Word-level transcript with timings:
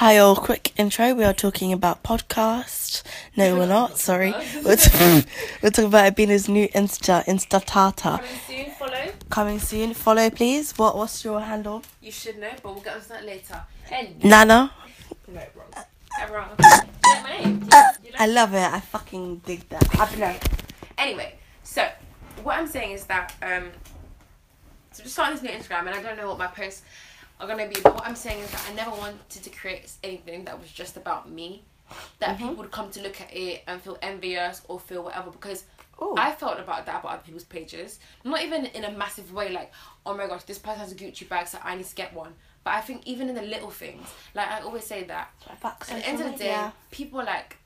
Hi, 0.00 0.16
all. 0.16 0.34
Quick 0.34 0.72
intro. 0.78 1.12
We 1.12 1.24
are 1.24 1.34
talking 1.34 1.74
about 1.74 2.02
podcast. 2.02 3.02
No, 3.36 3.54
we're 3.54 3.66
not. 3.66 3.98
Sorry. 4.08 4.32
We're, 4.64 4.76
t- 4.76 5.26
we're 5.62 5.68
talking 5.68 5.88
about 5.88 6.06
Abina's 6.06 6.48
new 6.48 6.68
Insta 6.68 7.22
Insta 7.26 7.62
Tata 7.62 8.18
Coming 8.18 8.30
soon, 8.46 8.70
follow. 8.70 9.12
coming 9.28 9.58
soon. 9.58 9.92
Follow, 9.92 10.30
please. 10.30 10.72
What 10.78 10.96
What's 10.96 11.22
your 11.22 11.42
handle? 11.42 11.82
You 12.00 12.10
should 12.10 12.38
know, 12.38 12.48
but 12.62 12.72
we'll 12.72 12.82
get 12.82 12.94
onto 12.94 13.08
that 13.08 13.26
later. 13.26 13.60
And 13.90 14.24
Nana. 14.24 14.72
no, 15.28 15.42
wrong. 15.54 15.84
Everyone. 16.18 16.48
You 16.58 16.66
like 17.04 17.22
my 17.22 17.38
name? 17.38 17.68
You 18.02 18.10
I 18.18 18.26
love 18.26 18.54
it. 18.54 18.72
I 18.72 18.80
fucking 18.80 19.42
dig 19.44 19.68
that. 19.68 19.82
Abina. 19.82 20.34
Anyway, 20.96 21.34
so 21.62 21.86
what 22.42 22.58
I'm 22.58 22.68
saying 22.68 22.92
is 22.92 23.04
that 23.04 23.34
um, 23.42 23.64
so 24.92 25.02
I'm 25.02 25.04
just 25.04 25.12
starting 25.12 25.34
this 25.36 25.42
new 25.42 25.50
Instagram, 25.50 25.80
and 25.80 25.90
I 25.90 26.02
don't 26.02 26.16
know 26.16 26.28
what 26.28 26.38
my 26.38 26.46
posts 26.46 26.84
are 27.40 27.46
gonna 27.46 27.68
be, 27.68 27.80
but 27.82 27.94
what 27.94 28.06
I'm 28.06 28.16
saying 28.16 28.40
is 28.40 28.50
that 28.50 28.66
I 28.70 28.74
never 28.74 28.90
wanted 28.90 29.42
to 29.42 29.50
create 29.50 29.90
anything 30.04 30.44
that 30.44 30.60
was 30.60 30.70
just 30.70 30.96
about 30.96 31.30
me, 31.30 31.64
that 32.18 32.36
mm-hmm. 32.36 32.38
people 32.38 32.54
would 32.56 32.70
come 32.70 32.90
to 32.90 33.02
look 33.02 33.20
at 33.20 33.34
it 33.34 33.62
and 33.66 33.80
feel 33.80 33.98
envious 34.02 34.62
or 34.68 34.78
feel 34.78 35.04
whatever 35.04 35.30
because. 35.30 35.64
Ooh. 36.02 36.14
I 36.16 36.32
felt 36.32 36.58
about 36.58 36.86
that 36.86 37.00
about 37.00 37.12
other 37.12 37.22
people's 37.26 37.44
pages. 37.44 37.98
Not 38.24 38.42
even 38.42 38.64
in 38.64 38.84
a 38.84 38.90
massive 38.90 39.34
way, 39.34 39.50
like, 39.50 39.70
oh 40.06 40.14
my 40.16 40.26
gosh, 40.28 40.44
this 40.44 40.58
person 40.58 40.80
has 40.80 40.92
a 40.92 40.94
Gucci 40.94 41.28
bag, 41.28 41.46
so 41.46 41.58
I 41.62 41.76
need 41.76 41.84
to 41.84 41.94
get 41.94 42.14
one. 42.14 42.32
But 42.64 42.72
I 42.74 42.80
think 42.80 43.06
even 43.06 43.28
in 43.28 43.34
the 43.34 43.42
little 43.42 43.68
things, 43.70 44.06
like 44.34 44.48
I 44.48 44.60
always 44.60 44.84
say 44.84 45.04
that 45.04 45.30
Fuck 45.60 45.86
at 45.90 45.98
the 46.00 46.08
end 46.08 46.20
of 46.22 46.32
the 46.32 46.38
day, 46.38 46.44
media. 46.46 46.72
people 46.90 47.20
are 47.20 47.24
like. 47.24 47.58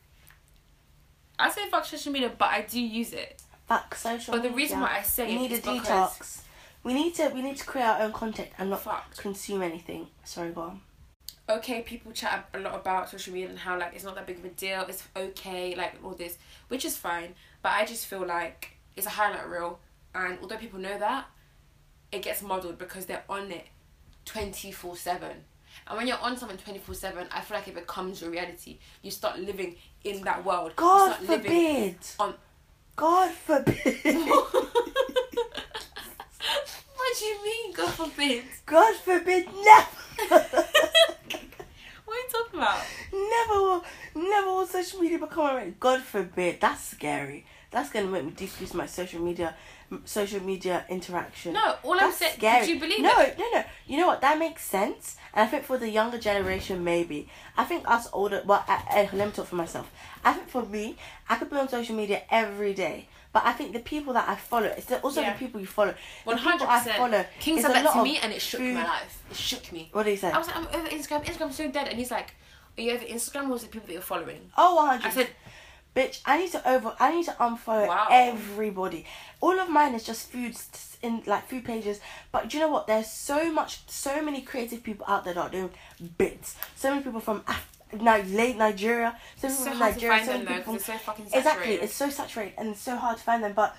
I 1.39 1.49
say 1.51 1.69
fuck 1.69 1.85
social 1.85 2.13
media, 2.13 2.33
but 2.37 2.49
I 2.49 2.63
do 2.63 2.81
use 2.81 3.13
it. 3.13 3.41
Fuck 3.67 3.95
social 3.95 4.35
But 4.35 4.43
the 4.43 4.51
reason 4.51 4.79
media. 4.79 4.93
why 4.95 4.99
I 4.99 5.03
say 5.03 5.27
we 5.27 5.35
it 5.35 5.39
need 5.39 5.53
a 5.53 5.59
detox. 5.61 6.43
We 6.85 6.93
need 6.93 7.15
to 7.15 7.29
we 7.31 7.41
need 7.43 7.57
to 7.57 7.65
create 7.65 7.87
our 7.87 8.03
own 8.03 8.13
content 8.13 8.51
and 8.59 8.71
not 8.71 8.83
Fuck. 8.83 9.17
consume 9.17 9.63
anything. 9.63 10.09
Sorry, 10.23 10.51
go 10.51 10.61
on. 10.63 10.81
Okay, 11.49 11.83
people 11.83 12.13
chat 12.13 12.49
a 12.55 12.59
lot 12.59 12.75
about 12.75 13.11
social 13.11 13.33
media 13.33 13.49
and 13.49 13.59
how 13.59 13.79
like 13.79 13.95
it's 13.95 14.05
not 14.05 14.15
that 14.15 14.27
big 14.27 14.39
of 14.39 14.45
a 14.45 14.49
deal. 14.51 14.85
It's 14.89 15.03
okay, 15.17 15.75
like 15.75 15.95
all 16.05 16.13
this, 16.13 16.39
which 16.69 16.85
is 16.85 16.97
fine. 16.97 17.35
But 17.63 17.73
I 17.73 17.85
just 17.87 18.07
feel 18.07 18.27
like 18.27 18.71
it's 18.97 19.07
a 19.07 19.11
highlight 19.11 19.49
reel, 19.49 19.79
and 20.15 20.39
although 20.41 20.57
people 20.57 20.79
know 20.79 20.99
that, 20.99 21.27
it 22.13 22.23
gets 22.23 22.43
muddled 22.43 22.79
because 22.79 23.07
they're 23.07 23.25
on 23.29 23.51
it 23.51 23.67
twenty 24.25 24.71
four 24.71 24.97
seven. 24.97 25.33
And 25.87 25.99
when 25.99 26.07
you're 26.07 26.21
on 26.21 26.37
something 26.37 26.59
twenty 26.59 26.79
four 26.79 26.95
seven, 26.95 27.27
I 27.31 27.41
feel 27.41 27.57
like 27.57 27.69
it 27.69 27.75
becomes 27.75 28.21
your 28.21 28.31
reality. 28.31 28.79
You 29.03 29.11
start 29.11 29.39
living 29.39 29.77
in 30.03 30.23
that 30.23 30.45
world. 30.45 30.73
God 30.77 31.17
forbid. 31.17 31.97
on 32.19 32.35
God 32.97 33.31
forbid. 33.31 34.01
what 37.25 37.45
do 37.45 37.49
you 37.49 37.63
mean, 37.65 37.73
God 37.73 37.91
forbid? 37.95 38.45
God 38.67 38.95
forbid. 38.97 39.47
Never. 39.65 40.65
What 42.05 42.19
are 42.19 42.39
you 42.39 42.45
talking 42.45 42.61
about? 42.61 42.85
never 43.13 43.63
will. 43.63 43.85
Never 44.15 44.47
will 44.49 44.67
social 44.67 45.01
media 45.01 45.19
become 45.19 45.51
a 45.51 45.55
right. 45.57 45.81
God 45.81 46.03
forbid. 46.03 46.61
That's 46.61 46.85
scary. 46.85 47.47
That's 47.71 47.91
gonna 47.91 48.07
make 48.07 48.25
me 48.25 48.31
decrease 48.31 48.73
my 48.75 48.87
social 48.87 49.21
media, 49.21 49.57
social 50.05 50.41
media 50.41 50.85
interaction. 50.89 51.55
No, 51.55 51.77
all 51.83 51.95
I'm 51.95 52.01
That's 52.01 52.19
saying. 52.19 52.35
scary. 52.37 52.67
Did 52.67 52.75
you 52.75 52.81
believe 52.81 53.01
no, 53.01 53.19
it? 53.21 53.37
No, 53.37 53.51
no, 53.53 53.65
You 53.87 53.97
know 53.97 54.07
what? 54.07 54.21
That 54.21 54.39
makes 54.39 54.65
sense. 54.65 55.17
And 55.33 55.45
I 55.45 55.51
think 55.51 55.65
for 55.65 55.79
the 55.79 55.89
younger 55.89 56.19
generation, 56.19 56.85
maybe. 56.85 57.29
I 57.57 57.65
think 57.65 57.89
us 57.91 58.07
older. 58.13 58.43
Well, 58.45 58.63
I, 58.69 59.09
I, 59.13 59.17
let 59.17 59.27
me 59.27 59.33
talk 59.33 59.47
for 59.47 59.57
myself. 59.57 59.91
I 60.25 60.35
think 60.35 60.49
for 60.49 60.63
me, 60.65 60.97
I 61.29 61.37
could 61.37 61.51
be 61.51 61.57
on 61.57 61.69
social 61.69 61.97
media 61.97 62.23
every 62.31 62.75
day. 62.75 63.09
But 63.35 63.45
I 63.45 63.53
think 63.53 63.73
the 63.75 63.81
people 63.81 64.13
that 64.15 64.27
I 64.29 64.37
follow, 64.37 64.69
it's 64.69 64.91
also 65.03 65.21
Yeah. 65.21 65.33
the 65.33 65.39
people 65.39 65.61
you 65.61 65.67
follow. 65.67 65.95
One 66.23 66.39
hundred 66.39 66.67
percent. 66.69 66.97
follow. 66.97 67.27
King 67.41 67.61
said 67.61 67.73
that 67.73 67.93
to 67.93 68.03
me, 68.03 68.17
and 68.19 68.33
it 68.33 68.41
shook 68.41 68.61
food- 68.61 68.75
my 68.75 68.85
life. 68.85 69.23
It 69.31 69.37
shook 69.37 69.73
me. 69.73 69.89
What 69.93 70.05
did 70.05 70.13
he 70.13 70.17
say? 70.17 70.31
I 70.31 70.39
was 70.39 70.47
like, 70.47 70.57
I'm 70.57 70.69
over 70.69 70.89
Instagram. 70.89 71.25
Instagram's 71.27 71.57
so 71.57 71.69
dead, 71.71 71.89
and 71.89 71.99
he's 71.99 72.11
like, 72.13 72.35
Are 72.79 72.83
you 72.83 72.93
over 72.93 73.05
Instagram 73.05 73.51
or 73.51 73.57
is 73.57 73.65
it 73.65 73.71
people 73.71 73.87
that 73.89 73.93
you're 73.93 74.03
following? 74.03 74.51
Oh, 74.57 74.77
100. 74.77 75.07
I 75.07 75.11
said, 75.11 75.29
Bitch, 75.97 76.21
I 76.25 76.39
need 76.39 76.51
to 76.53 76.69
over. 76.69 76.95
I 76.99 77.15
need 77.15 77.25
to 77.27 77.33
unfollow 77.33 77.87
Wow. 77.89 78.09
everybody. 78.11 79.05
All 79.41 79.59
of 79.61 79.69
mine 79.69 79.95
is 79.95 80.03
just 80.05 80.31
food 80.31 80.57
in 81.03 81.23
like 81.27 81.49
food 81.49 81.65
pages. 81.65 82.01
But 82.33 82.49
do 82.49 82.57
you 82.57 82.63
know 82.65 82.69
what? 82.71 82.87
There's 82.89 83.11
so 83.11 83.53
much, 83.53 83.81
so 83.89 84.23
many 84.23 84.41
creative 84.43 84.83
people 84.83 85.05
out 85.09 85.25
there 85.25 85.35
that 85.35 85.41
are 85.41 85.51
doing 85.51 85.71
bits. 86.19 86.57
So 86.77 86.91
many 86.91 87.03
people 87.03 87.21
from 87.21 87.43
Af- 87.47 87.71
Ni- 88.01 88.37
late 88.37 88.57
Nigeria. 88.57 89.17
So 89.37 89.49
it's 89.49 89.57
people 89.57 89.65
so 89.65 89.71
from 89.71 89.79
Nigeria. 89.79 90.17
find 90.19 90.27
So 90.27 90.33
them 90.33 90.47
people 90.47 90.63
from 90.63 90.75
it's 90.75 90.85
so. 90.87 91.39
Exactly, 91.39 91.75
it's 91.75 91.95
so 91.95 92.11
saturated 92.11 92.55
and 92.59 92.69
it's 92.71 92.81
so 92.81 92.97
hard 92.97 93.17
to 93.19 93.23
find 93.23 93.43
them. 93.43 93.53
But 93.55 93.77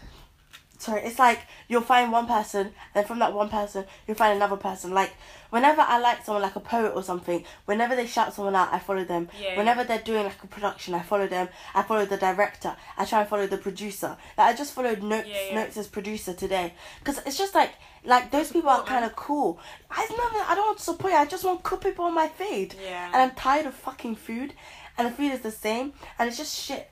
sorry, 0.77 1.01
it's 1.01 1.19
like 1.19 1.39
you'll 1.67 1.81
find 1.81 2.11
one 2.11 2.27
person, 2.27 2.71
and 2.93 3.05
from 3.05 3.19
that 3.19 3.33
one 3.33 3.49
person, 3.49 3.85
you'll 4.07 4.17
find 4.17 4.35
another 4.35 4.57
person. 4.57 4.91
Like 4.93 5.13
whenever 5.49 5.81
I 5.81 5.99
like 5.99 6.25
someone, 6.25 6.41
like 6.41 6.55
a 6.55 6.59
poet 6.59 6.93
or 6.95 7.03
something, 7.03 7.43
whenever 7.65 7.95
they 7.95 8.07
shout 8.07 8.33
someone 8.33 8.55
out, 8.55 8.73
I 8.73 8.79
follow 8.79 9.03
them. 9.03 9.29
Yeah, 9.41 9.57
whenever 9.57 9.83
they're 9.83 9.99
doing 9.99 10.23
like 10.23 10.43
a 10.43 10.47
production, 10.47 10.93
I 10.93 11.01
follow 11.01 11.27
them. 11.27 11.49
I 11.73 11.83
follow 11.83 12.05
the 12.05 12.17
director. 12.17 12.75
I 12.97 13.05
try 13.05 13.21
and 13.21 13.29
follow 13.29 13.47
the 13.47 13.57
producer. 13.57 14.17
Like 14.37 14.53
I 14.53 14.57
just 14.57 14.73
followed 14.73 15.01
Notes 15.03 15.27
Yeah, 15.27 15.47
yeah. 15.49 15.55
Notes 15.55 15.77
as 15.77 15.87
producer 15.87 16.33
today, 16.33 16.73
because 16.99 17.19
it's 17.25 17.37
just 17.37 17.55
like 17.55 17.73
like 18.03 18.31
those 18.31 18.51
people 18.51 18.69
are 18.69 18.83
kind 18.83 19.05
of 19.05 19.15
cool. 19.15 19.59
I 19.89 20.05
never, 20.09 20.51
I 20.51 20.55
don't 20.55 20.67
want 20.67 20.77
to 20.77 20.83
support 20.83 21.13
you. 21.13 21.19
I 21.19 21.25
just 21.25 21.43
want 21.43 21.63
cool 21.63 21.77
people 21.79 22.05
on 22.05 22.13
my 22.13 22.27
feed. 22.27 22.75
Yeah. 22.81 23.07
And 23.07 23.15
I'm 23.15 23.31
tired 23.31 23.65
of 23.65 23.73
fucking 23.73 24.15
food, 24.15 24.53
and 24.97 25.07
the 25.07 25.11
food 25.11 25.31
is 25.31 25.41
the 25.41 25.51
same, 25.51 25.93
and 26.19 26.27
it's 26.27 26.37
just 26.37 26.55
shit. 26.57 26.91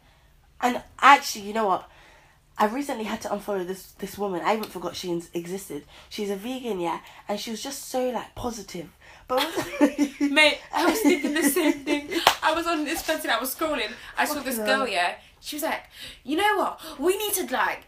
And 0.61 0.81
actually, 1.01 1.45
you 1.45 1.53
know 1.53 1.67
what? 1.67 1.89
I 2.57 2.67
recently 2.67 3.05
had 3.05 3.21
to 3.21 3.29
unfollow 3.29 3.65
this 3.65 3.91
this 3.93 4.17
woman. 4.17 4.41
I 4.43 4.53
even 4.53 4.65
forgot 4.65 4.95
she 4.95 5.11
existed. 5.33 5.85
She's 6.09 6.29
a 6.29 6.35
vegan, 6.35 6.79
yeah, 6.79 6.99
and 7.27 7.39
she 7.39 7.51
was 7.51 7.63
just 7.63 7.89
so 7.89 8.09
like 8.09 8.35
positive. 8.35 8.89
But 9.27 9.39
Mate, 10.19 10.59
I 10.73 10.85
was 10.85 10.99
thinking 10.99 11.33
the 11.33 11.43
same 11.43 11.73
thing. 11.73 12.09
I 12.41 12.53
was 12.53 12.67
on 12.67 12.83
this 12.85 13.01
fence 13.01 13.23
and 13.23 13.31
I 13.31 13.39
was 13.39 13.55
scrolling. 13.55 13.91
I 14.17 14.25
saw 14.25 14.41
this 14.41 14.57
girl, 14.57 14.87
yeah. 14.87 15.15
She 15.39 15.55
was 15.55 15.63
like, 15.63 15.83
you 16.23 16.37
know 16.37 16.57
what? 16.57 16.99
We 16.99 17.17
need 17.17 17.33
to 17.33 17.53
like. 17.53 17.83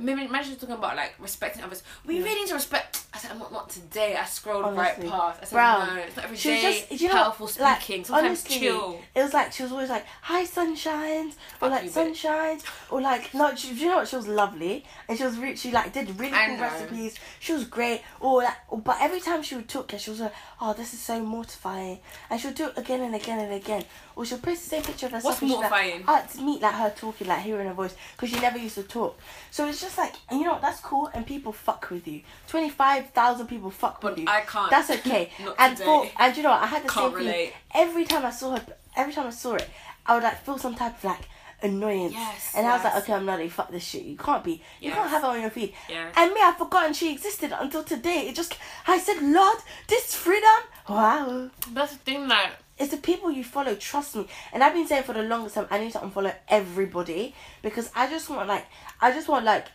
Maybe 0.00 0.24
imagine 0.24 0.56
talking 0.56 0.74
about 0.74 0.96
like 0.96 1.14
respecting 1.20 1.62
others. 1.62 1.82
We 2.04 2.20
really 2.20 2.40
need 2.40 2.48
to 2.48 2.54
respect. 2.54 3.04
I 3.14 3.18
said, 3.18 3.30
I'm 3.30 3.38
not, 3.38 3.52
not 3.52 3.70
today. 3.70 4.16
I 4.16 4.24
scrolled 4.24 4.64
Honestly. 4.64 5.06
right 5.06 5.12
past. 5.12 5.38
I 5.42 5.44
said, 5.44 5.54
Brown. 5.54 5.86
no, 5.86 6.02
it's 6.02 6.16
not 6.16 6.24
every 6.24 6.36
she 6.36 6.50
was 6.50 6.60
day. 6.60 6.86
just, 6.90 7.00
you 7.00 7.08
know, 7.08 7.14
powerful 7.14 7.50
like, 7.60 7.80
speaking. 7.80 8.04
Sometimes 8.04 8.26
honestly, 8.26 8.58
chill. 8.58 9.00
It 9.14 9.22
was 9.22 9.32
like 9.32 9.52
she 9.52 9.62
was 9.62 9.70
always 9.70 9.88
like, 9.90 10.04
"Hi, 10.22 10.44
sunshines," 10.44 11.34
or 11.62 11.68
like 11.68 11.84
sunshines, 11.84 12.64
or 12.90 13.00
like 13.00 13.32
no. 13.34 13.54
She, 13.54 13.72
you 13.72 13.86
know 13.88 13.96
what? 13.98 14.08
She 14.08 14.16
was 14.16 14.26
lovely, 14.26 14.84
and 15.08 15.16
she 15.16 15.24
was 15.24 15.38
re- 15.38 15.54
she 15.54 15.70
like 15.70 15.92
did 15.92 16.18
really 16.18 16.32
I 16.34 16.46
cool 16.46 16.56
know. 16.56 16.62
recipes. 16.62 17.14
She 17.38 17.52
was 17.52 17.64
great. 17.64 18.02
Or 18.20 18.42
like, 18.42 18.56
but 18.82 18.96
every 19.00 19.20
time 19.20 19.42
she 19.44 19.54
would 19.54 19.68
talk, 19.68 19.92
she 19.96 20.10
was 20.10 20.18
like, 20.18 20.34
"Oh, 20.60 20.72
this 20.72 20.92
is 20.92 20.98
so 21.00 21.20
mortifying," 21.20 22.00
and 22.30 22.40
she 22.40 22.48
would 22.48 22.56
do 22.56 22.66
it 22.66 22.76
again 22.76 23.00
and 23.00 23.14
again 23.14 23.38
and 23.38 23.52
again. 23.52 23.84
Or 24.16 24.24
she'll 24.24 24.38
post 24.38 24.62
the 24.64 24.68
same 24.70 24.82
picture 24.82 25.06
of 25.06 25.12
herself. 25.12 25.24
What's 25.24 25.42
and 25.42 25.50
she's 25.50 25.58
like, 25.58 25.70
mortifying? 25.70 26.04
oh, 26.06 26.22
it's 26.24 26.38
me, 26.38 26.58
like 26.60 26.74
her 26.74 26.94
talking, 26.96 27.26
like 27.26 27.42
hearing 27.42 27.66
her 27.66 27.74
voice, 27.74 27.94
because 28.12 28.30
she 28.30 28.40
never 28.40 28.58
used 28.58 28.76
to 28.76 28.84
talk. 28.84 29.18
So 29.50 29.66
it's 29.68 29.80
just 29.80 29.98
like, 29.98 30.14
and 30.30 30.38
you 30.38 30.46
know 30.46 30.52
what? 30.52 30.62
That's 30.62 30.80
cool, 30.80 31.10
and 31.12 31.26
people 31.26 31.52
fuck 31.52 31.90
with 31.90 32.06
you. 32.06 32.20
Twenty 32.46 32.70
five 32.70 33.10
thousand 33.10 33.48
people 33.48 33.70
fuck 33.70 34.00
But 34.00 34.12
with 34.12 34.20
you. 34.20 34.26
I 34.28 34.42
can't. 34.42 34.70
That's 34.70 34.90
okay. 34.90 35.30
Not 35.44 35.56
and 35.58 35.76
today. 35.76 35.84
for 35.84 36.22
and 36.22 36.36
you 36.36 36.42
know 36.42 36.50
what? 36.50 36.62
I 36.62 36.66
had 36.66 36.84
the 36.84 36.88
Can't 36.88 37.14
same 37.16 37.24
thing. 37.26 37.50
Every 37.74 38.04
time 38.04 38.24
I 38.24 38.30
saw 38.30 38.56
her, 38.56 38.64
every 38.96 39.12
time 39.12 39.26
I 39.26 39.30
saw 39.30 39.54
it, 39.54 39.68
I 40.06 40.14
would 40.14 40.22
like 40.22 40.44
feel 40.44 40.58
some 40.58 40.74
type 40.74 40.96
of 40.98 41.04
like 41.04 41.22
annoyance. 41.62 42.12
Yes, 42.12 42.52
And 42.56 42.66
I 42.66 42.74
was 42.74 42.84
like, 42.84 42.96
okay, 42.96 43.12
I'm 43.14 43.24
not. 43.26 43.40
Fuck 43.50 43.70
this 43.70 43.84
shit. 43.84 44.02
You 44.04 44.16
can't 44.16 44.44
be. 44.44 44.62
You 44.80 44.90
can't 44.90 45.08
have 45.10 45.22
her 45.22 45.28
on 45.28 45.40
your 45.40 45.50
feed. 45.50 45.72
Yes. 45.88 46.14
And 46.16 46.32
me, 46.32 46.40
I've 46.40 46.56
forgotten 46.58 46.92
she 46.92 47.12
existed 47.12 47.52
until 47.58 47.82
today. 47.82 48.26
It 48.28 48.36
just, 48.36 48.56
I 48.86 48.98
said, 48.98 49.22
Lord, 49.22 49.58
this 49.88 50.14
freedom. 50.14 50.50
Wow. 50.88 51.50
That's 51.72 51.92
the 51.92 51.98
thing, 51.98 52.28
like. 52.28 52.52
It's 52.78 52.90
the 52.90 52.96
people 52.96 53.30
you 53.30 53.44
follow, 53.44 53.74
trust 53.74 54.16
me. 54.16 54.26
And 54.52 54.62
I've 54.62 54.74
been 54.74 54.86
saying 54.86 55.04
for 55.04 55.12
the 55.12 55.22
longest 55.22 55.54
time, 55.54 55.66
I 55.70 55.78
need 55.78 55.92
to 55.92 55.98
unfollow 55.98 56.34
everybody 56.48 57.34
because 57.62 57.90
I 57.94 58.08
just 58.08 58.28
want 58.28 58.48
like, 58.48 58.66
I 59.00 59.12
just 59.12 59.28
want 59.28 59.44
like, 59.44 59.66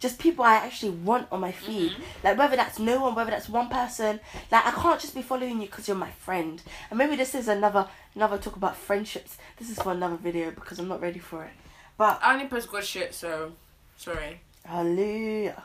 just 0.00 0.18
people 0.18 0.44
I 0.44 0.54
actually 0.54 0.90
want 0.90 1.28
on 1.30 1.40
my 1.40 1.52
feed. 1.52 1.92
Mm-hmm. 1.92 2.02
Like 2.24 2.36
whether 2.36 2.56
that's 2.56 2.78
no 2.80 3.00
one, 3.00 3.14
whether 3.14 3.30
that's 3.30 3.48
one 3.48 3.68
person. 3.68 4.18
Like 4.50 4.66
I 4.66 4.72
can't 4.72 5.00
just 5.00 5.14
be 5.14 5.22
following 5.22 5.60
you 5.60 5.68
because 5.68 5.86
you're 5.86 5.96
my 5.96 6.10
friend. 6.10 6.60
And 6.90 6.98
maybe 6.98 7.14
this 7.14 7.36
is 7.36 7.46
another 7.46 7.86
another 8.16 8.36
talk 8.36 8.56
about 8.56 8.76
friendships. 8.76 9.38
This 9.58 9.70
is 9.70 9.78
for 9.78 9.92
another 9.92 10.16
video 10.16 10.50
because 10.50 10.80
I'm 10.80 10.88
not 10.88 11.00
ready 11.00 11.20
for 11.20 11.44
it. 11.44 11.52
But 11.96 12.18
I 12.20 12.34
only 12.34 12.48
post 12.48 12.68
good 12.68 12.84
shit, 12.84 13.14
so. 13.14 13.52
Sorry. 13.96 14.40
hallelujah, 14.64 15.62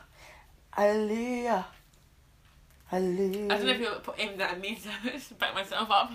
hallelujah, 0.70 1.66
I 2.90 2.98
don't 2.98 3.16
know 3.66 3.72
if 3.72 3.80
you're 3.80 4.00
aiming 4.16 4.38
that 4.38 4.52
at 4.52 4.60
me 4.60 4.76
to 4.76 5.34
back 5.34 5.54
myself 5.54 5.90
up. 5.90 6.10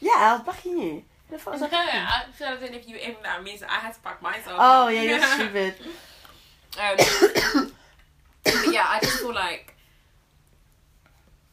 Yeah, 0.00 0.12
I 0.16 0.32
was 0.34 0.42
backing 0.42 0.78
you. 0.78 1.02
The 1.30 1.38
fuck 1.38 1.54
was 1.54 1.62
I 1.62 1.68
backing? 1.68 2.00
I 2.00 2.24
don't 2.38 2.72
know 2.72 2.78
if 2.78 2.88
you 2.88 2.94
were 2.94 3.00
aiming 3.02 3.22
that 3.22 3.38
at 3.38 3.44
me, 3.44 3.56
so 3.56 3.66
I 3.68 3.74
had 3.74 3.94
to 3.94 4.00
back 4.00 4.20
myself. 4.22 4.56
Oh 4.58 4.88
yeah, 4.88 5.02
you're 5.02 5.22
stupid. 5.22 5.74
Um, 6.78 6.96
but 8.44 8.72
yeah, 8.72 8.86
I 8.88 8.98
just 9.02 9.18
feel 9.18 9.34
like 9.34 9.74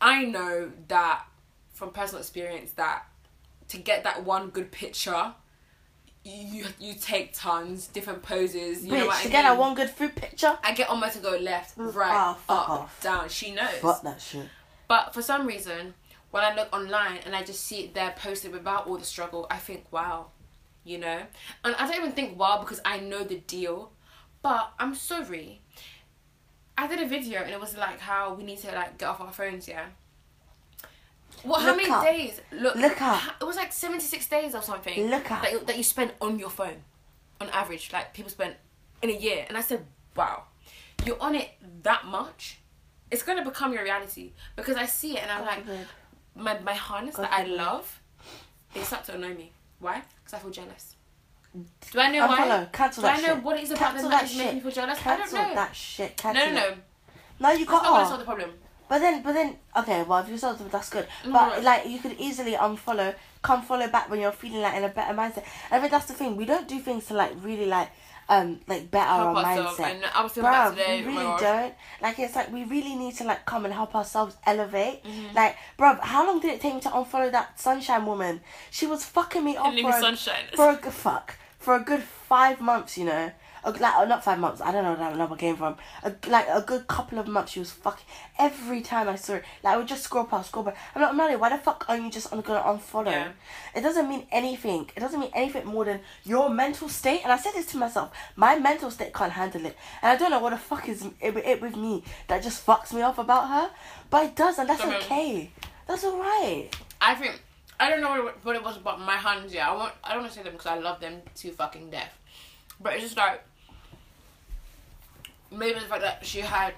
I 0.02 0.26
know 0.26 0.72
that 0.88 1.26
from 1.74 1.92
personal 1.92 2.22
experience 2.22 2.72
that 2.74 3.04
to 3.70 3.78
get 3.78 4.04
that 4.04 4.24
one 4.24 4.50
good 4.50 4.72
picture, 4.72 5.34
you 6.26 6.66
you 6.80 6.94
take 6.96 7.34
tons, 7.34 7.88
different 7.88 8.24
poses. 8.24 8.84
You 8.84 8.92
know 8.94 9.04
Bitch, 9.04 9.08
what 9.08 9.22
to 9.22 9.28
I 9.28 9.32
get 9.32 9.44
mean? 9.46 9.54
that 9.54 9.58
one 9.60 9.76
good 9.76 9.90
food 9.90 10.16
picture. 10.16 10.58
I 10.64 10.74
get 10.74 10.90
almost 10.90 11.14
to 11.16 11.20
go 11.22 11.38
left, 11.38 11.78
Mm, 11.78 11.94
right, 11.94 12.36
oh, 12.50 12.54
up, 12.54 12.70
off. 12.70 13.02
down. 13.02 13.30
She 13.30 13.52
knows. 13.52 13.70
Fuck 13.82 14.02
that 14.04 14.20
shit. 14.22 14.48
But 14.88 15.14
for 15.14 15.22
some 15.22 15.46
reason, 15.48 15.94
when 16.32 16.44
I 16.44 16.56
look 16.56 16.74
online 16.74 17.20
and 17.26 17.36
I 17.36 17.44
just 17.44 17.64
see 17.66 17.82
it 17.86 17.94
there 17.94 18.14
posted 18.18 18.52
without 18.52 18.88
all 18.88 18.98
the 18.98 19.06
struggle, 19.06 19.48
I 19.50 19.58
think, 19.58 19.86
wow, 19.92 20.28
you 20.84 20.98
know? 20.98 21.22
And 21.64 21.76
I 21.76 21.88
don't 21.88 21.98
even 21.98 22.12
think 22.12 22.38
wow 22.40 22.60
because 22.60 22.82
I 22.84 23.00
know 23.00 23.24
the 23.24 23.38
deal, 23.38 23.92
but 24.42 24.74
I'm 24.80 24.96
sorry. 24.96 25.62
I 26.78 26.88
did 26.88 27.00
a 27.00 27.08
video 27.08 27.42
and 27.42 27.52
it 27.52 27.60
was 27.62 27.78
like 27.78 28.00
how 28.00 28.34
we 28.34 28.44
need 28.44 28.58
to 28.60 28.72
like 28.74 28.98
get 28.98 29.08
off 29.08 29.22
our 29.22 29.32
phones, 29.32 29.68
yeah? 29.68 29.86
What, 31.46 31.62
how 31.62 31.76
many 31.76 31.90
up. 31.90 32.04
days? 32.04 32.42
Look, 32.52 32.76
Look 32.76 33.02
up. 33.02 33.22
It 33.42 33.44
was 33.44 33.56
like 33.56 33.72
76 33.72 34.28
days 34.28 34.56
or 34.56 34.62
something. 34.62 35.10
Look 35.10 35.32
up. 35.32 35.44
That 35.44 35.52
you, 35.52 35.60
that 35.66 35.78
you 35.78 35.84
spend 35.84 36.12
on 36.22 36.40
your 36.40 36.50
phone, 36.50 36.84
on 37.40 37.50
average. 37.50 37.92
Like 37.94 38.14
people 38.14 38.32
spend 38.32 38.56
in 39.02 39.10
a 39.10 39.14
year. 39.14 39.46
And 39.48 39.58
I 39.58 39.62
said, 39.62 39.86
wow, 40.16 40.44
you're 41.06 41.22
on 41.22 41.36
it 41.36 41.52
that 41.84 42.06
much? 42.06 42.60
It's 43.12 43.24
going 43.24 43.38
to 43.38 43.44
become 43.46 43.74
your 43.74 43.84
reality. 43.84 44.32
Because 44.56 44.76
I 44.78 44.86
see 44.86 45.18
it 45.18 45.24
and 45.24 45.32
I'm 45.32 45.40
God 45.42 45.48
like, 45.48 45.66
forbid. 45.66 45.88
my, 46.36 46.60
my 46.60 46.74
harness 46.74 47.16
God 47.16 47.24
that 47.26 47.34
I 47.34 47.46
love, 47.46 48.02
they 48.74 48.82
start 48.82 49.06
to 49.06 49.14
annoy 49.16 49.34
me. 49.36 49.52
Why? 49.80 50.02
Because 50.24 50.34
I 50.34 50.40
feel 50.40 50.52
jealous. 50.52 50.96
Do 51.92 52.00
I 52.00 52.12
know 52.12 52.28
why? 52.28 52.40
Unfollow. 52.48 52.72
Cancel 52.74 53.04
Do 53.04 53.08
I 53.10 53.18
know 53.18 53.36
shit. 53.36 53.44
what 53.44 53.58
it 53.58 53.64
is 53.64 53.72
about 53.72 53.80
Cancel 53.92 54.02
them 54.10 54.12
that 54.12 54.22
that 54.24 54.32
is 54.32 54.38
making 54.38 54.62
feel 54.62 54.72
jealous? 54.72 55.00
Cancel 55.00 55.38
I 55.38 55.42
don't 55.42 55.50
know. 55.50 55.56
that 55.56 55.76
shit. 55.76 56.10
no, 56.10 56.32
Cancel 56.34 56.54
no, 56.54 56.60
no. 56.60 56.68
it. 56.68 56.78
No, 57.40 57.50
you 57.52 57.66
That's 57.66 57.72
not 57.72 57.84
gonna 57.84 58.06
can't. 58.08 58.20
the 58.20 58.26
problem. 58.26 58.50
But 58.88 59.00
then, 59.00 59.24
but 59.24 59.34
then, 59.34 59.56
okay. 59.78 60.04
Well, 60.04 60.20
if 60.20 60.30
you 60.30 60.38
solve 60.38 60.62
it, 60.62 60.72
that's 60.72 60.90
good. 60.90 61.08
But 61.24 61.58
no. 61.58 61.62
like, 61.62 61.88
you 61.88 62.00
could 62.00 62.16
easily 62.20 62.54
unfollow, 62.54 63.16
come 63.42 63.62
follow 63.64 63.88
back 63.88 64.10
when 64.10 64.20
you're 64.20 64.32
feeling 64.32 64.62
like 64.62 64.76
in 64.76 64.84
a 64.84 64.90
better 64.90 65.14
mindset. 65.14 65.44
I 65.72 65.80
think 65.80 65.92
that's 65.92 66.06
the 66.06 66.14
thing. 66.14 66.36
We 66.36 66.46
don't 66.46 66.68
do 66.68 66.80
things 66.80 67.08
to 67.08 67.14
like 67.14 67.32
really 67.42 67.66
like, 67.66 67.90
um, 68.30 68.60
like 68.68 68.90
better 68.92 69.06
Help 69.08 69.38
our 69.38 69.46
ourselves. 69.46 69.80
mindset. 69.80 70.12
I 70.14 70.24
was 70.24 70.32
feeling 70.34 70.52
that 70.52 70.72
Bruh, 70.74 70.78
today. 70.78 71.02
we 71.02 71.08
really 71.08 71.40
don't. 71.40 71.74
Like, 72.02 72.20
it's 72.20 72.36
like 72.36 72.52
we 72.52 72.64
really 72.64 72.96
need 72.96 73.16
to 73.18 73.24
like 73.24 73.46
come 73.46 73.66
and 73.66 73.74
help 73.74 73.96
ourselves 73.96 74.36
elevate. 74.46 75.04
Mm-hmm. 75.04 75.36
Like, 75.36 75.58
bruv, 75.78 76.00
how 76.02 76.26
long 76.28 76.40
did 76.40 76.54
it 76.54 76.62
take 76.62 76.76
me 76.76 76.82
to 76.82 76.90
unfollow 76.90 77.32
that 77.32 77.60
sunshine 77.60 78.06
woman? 78.06 78.42
She 78.72 78.86
was 78.88 79.04
fucking 79.06 79.44
me 79.44 79.58
up 79.58 79.74
for 79.74 79.90
a, 79.90 80.00
sunshine. 80.00 80.46
for 80.54 80.70
a 80.70 80.76
good 80.76 80.94
fuck 80.94 81.36
for 81.66 81.76
a 81.76 81.80
good 81.80 82.04
five 82.04 82.62
months. 82.62 82.98
You 82.98 83.06
know, 83.06 83.32
like 83.66 84.08
not 84.08 84.24
five 84.24 84.40
months. 84.40 84.62
I 84.62 84.72
don't 84.72 84.84
know 84.84 84.92
where 84.92 85.10
that 85.10 85.18
number 85.18 85.36
came 85.36 85.56
from. 85.56 85.76
A, 86.04 86.14
like 86.28 86.48
a 86.48 86.62
good 86.62 86.88
couple 86.88 87.20
of 87.20 87.28
months. 87.28 87.54
She 87.54 87.60
was 87.60 87.72
fucking 87.72 88.06
every 88.38 88.82
time 88.82 89.10
I 89.10 89.16
saw 89.16 89.36
it. 89.36 89.44
Like 89.64 89.74
I 89.74 89.78
would 89.78 89.88
just 89.88 90.04
scroll 90.04 90.26
past, 90.26 90.50
scroll 90.50 90.66
past. 90.66 90.78
I'm 90.94 91.02
like, 91.02 91.16
Maddie, 91.16 91.36
why 91.36 91.50
the 91.50 91.58
fuck 91.58 91.86
are 91.88 91.98
you 91.98 92.10
just 92.10 92.30
gonna 92.30 92.44
unfollow? 92.44 93.12
Yeah. 93.12 93.32
It 93.76 93.82
doesn't 93.82 94.08
mean 94.08 94.28
anything. 94.32 94.90
It 94.96 95.00
doesn't 95.00 95.20
mean 95.20 95.32
anything 95.34 95.66
more 95.66 95.86
than 95.86 96.02
your 96.24 96.50
mental 96.50 96.90
state. 96.90 97.22
And 97.24 97.32
I 97.32 97.38
said 97.38 97.54
this 97.54 97.66
to 97.68 97.78
myself. 97.78 98.12
My 98.36 98.58
mental 98.58 98.92
state 98.92 99.14
can't 99.14 99.32
handle 99.32 99.66
it. 99.66 99.78
And 100.02 100.12
I 100.12 100.16
don't 100.16 100.32
know 100.32 100.40
what 100.40 100.52
the 100.52 100.58
fuck 100.58 100.88
is 100.88 101.06
it, 101.22 101.36
it 101.38 101.62
with 101.62 101.76
me 101.76 102.04
that 102.28 102.44
just 102.44 102.66
fucks 102.66 102.94
me 102.94 103.02
off 103.02 103.18
about 103.18 103.50
her. 103.50 103.72
But 104.10 104.26
it 104.26 104.36
does, 104.36 104.60
and 104.60 104.70
that's 104.70 104.82
Okay. 104.84 104.98
okay. 104.98 105.52
That's 105.88 106.04
alright. 106.04 106.76
I 107.02 107.16
think 107.16 107.42
I 107.80 107.90
don't 107.90 108.02
know 108.02 108.10
what 108.10 108.20
it, 108.20 108.36
what 108.44 108.56
it 108.56 108.64
was 108.64 108.78
about 108.78 109.00
my 109.00 109.16
hands. 109.16 109.54
Yeah, 109.54 109.70
I 109.70 109.76
want. 109.76 109.94
I 110.04 110.14
don't 110.14 110.22
want 110.22 110.32
to 110.32 110.38
say 110.38 110.44
them 110.44 110.54
because 110.54 110.68
I 110.68 110.80
love 110.80 111.00
them 111.00 111.22
to 111.36 111.52
fucking 111.52 111.90
death. 111.90 112.18
But 112.80 112.94
it's 112.94 113.04
just 113.04 113.18
like 113.18 113.44
maybe 115.56 115.80
the 115.80 115.86
fact 115.86 116.02
that 116.02 116.26
she 116.26 116.40
had 116.42 116.74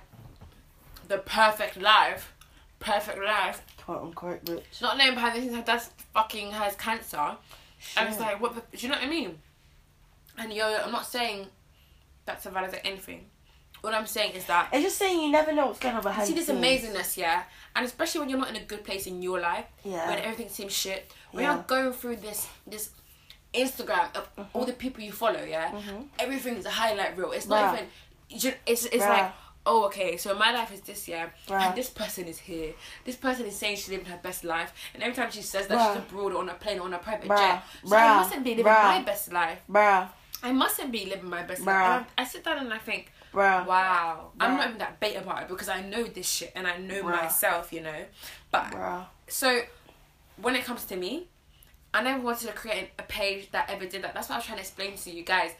the 1.07 1.17
perfect 1.19 1.77
life, 1.81 2.33
perfect 2.79 3.19
life. 3.23 3.61
Quote 3.85 4.01
unquote, 4.01 4.45
bitch. 4.45 4.63
She's 4.71 4.81
not 4.81 4.97
named 4.97 5.15
behind 5.15 5.41
this. 5.41 5.53
Her 5.55 5.61
dad 5.61 5.81
fucking 6.13 6.51
has 6.51 6.75
cancer, 6.75 7.37
and 7.97 8.09
it's 8.09 8.19
like 8.19 8.39
what? 8.41 8.55
the- 8.55 8.77
Do 8.77 8.85
you 8.85 8.89
know 8.91 8.95
what 8.99 9.05
I 9.05 9.09
mean? 9.09 9.39
And 10.37 10.53
yo, 10.53 10.65
I'm 10.83 10.91
not 10.91 11.05
saying 11.05 11.47
that 12.25 12.41
to 12.43 12.49
validate 12.49 12.81
anything. 12.83 13.29
What 13.81 13.93
I'm 13.93 14.07
saying 14.07 14.33
is 14.33 14.45
that 14.45 14.69
It's 14.73 14.83
just 14.83 14.97
saying 14.97 15.21
you 15.21 15.31
never 15.31 15.53
know 15.53 15.67
what's 15.67 15.79
going 15.79 15.95
on 15.95 16.01
behind 16.01 16.27
see 16.27 16.33
this 16.33 16.47
scenes. 16.47 16.59
amazingness, 16.63 17.15
yeah, 17.15 17.43
and 17.75 17.85
especially 17.85 18.21
when 18.21 18.29
you're 18.29 18.39
not 18.39 18.49
in 18.49 18.55
a 18.57 18.63
good 18.65 18.83
place 18.83 19.07
in 19.07 19.21
your 19.21 19.39
life, 19.39 19.65
Yeah. 19.83 20.09
when 20.09 20.19
everything 20.19 20.49
seems 20.49 20.73
shit, 20.73 21.11
when 21.31 21.43
Yeah. 21.43 21.53
you're 21.53 21.63
going 21.63 21.93
through 21.93 22.17
this 22.17 22.47
this 22.65 22.89
Instagram 23.53 24.13
of 24.15 24.35
Mm-hmm. 24.35 24.43
all 24.57 24.65
the 24.65 24.73
people 24.73 25.01
you 25.03 25.11
follow, 25.11 25.41
yeah, 25.43 25.71
Mhm. 25.71 26.07
everything 26.19 26.57
is 26.57 26.65
a 26.65 26.69
highlight 26.71 27.15
reel. 27.17 27.31
It's 27.31 27.45
not 27.45 27.75
even. 27.75 27.89
It's 28.29 28.45
it's 28.85 29.03
Bruh. 29.03 29.09
like 29.09 29.31
oh 29.65 29.85
okay, 29.85 30.17
so 30.17 30.33
my 30.35 30.51
life 30.51 30.71
is 30.73 30.81
this 30.81 31.07
yeah, 31.07 31.29
Bruh. 31.47 31.61
and 31.61 31.75
this 31.75 31.89
person 31.89 32.25
is 32.25 32.37
here. 32.39 32.73
This 33.05 33.15
person 33.15 33.45
is 33.45 33.55
saying 33.55 33.77
she's 33.77 33.89
living 33.89 34.05
her 34.07 34.19
best 34.21 34.43
life, 34.43 34.73
and 34.93 35.03
every 35.03 35.15
time 35.15 35.31
she 35.31 35.41
says 35.41 35.67
that 35.67 35.77
Bruh. 35.77 35.93
she's 35.93 36.03
abroad 36.03 36.33
or 36.33 36.39
on 36.41 36.49
a 36.49 36.53
plane 36.53 36.79
or 36.79 36.83
on 36.83 36.93
a 36.93 36.97
private 36.99 37.27
jet, 37.27 37.63
so 37.85 37.95
I 37.95 38.17
mustn't 38.17 38.43
be 38.43 38.51
living 38.51 38.65
my 38.65 39.01
best 39.03 39.31
life. 39.31 39.59
Bruh, 39.69 40.07
I 40.43 40.51
mustn't 40.51 40.91
be 40.91 41.05
living 41.05 41.29
my 41.29 41.43
best 41.43 41.61
life. 41.65 42.05
I, 42.17 42.21
I 42.21 42.25
sit 42.25 42.43
down 42.43 42.59
and 42.59 42.73
I 42.73 42.77
think. 42.77 43.11
bruh. 43.33 43.65
Wow. 43.65 44.31
I'm 44.39 44.57
not 44.57 44.67
even 44.67 44.77
that 44.79 44.99
bait 44.99 45.15
about 45.15 45.43
it 45.43 45.47
because 45.49 45.69
I 45.69 45.81
know 45.81 46.03
this 46.03 46.29
shit 46.29 46.51
and 46.55 46.65
I 46.67 46.77
know 46.77 47.01
Bruh. 47.03 47.23
myself, 47.23 47.73
you 47.73 47.81
know. 47.81 48.05
But 48.51 48.73
so 49.27 49.61
when 50.37 50.55
it 50.55 50.63
comes 50.63 50.85
to 50.85 50.95
me, 50.95 51.27
I 51.93 52.03
never 52.03 52.21
wanted 52.21 52.47
to 52.47 52.53
create 52.53 52.91
a 52.99 53.03
page 53.03 53.49
that 53.51 53.69
ever 53.69 53.85
did 53.85 54.03
that. 54.03 54.13
That's 54.13 54.29
what 54.29 54.35
I 54.35 54.37
was 54.39 54.45
trying 54.45 54.57
to 54.57 54.61
explain 54.61 54.95
to 54.95 55.09
you 55.11 55.23
guys. 55.23 55.51